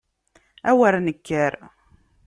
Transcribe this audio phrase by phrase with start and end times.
[0.69, 1.53] A wer nekker!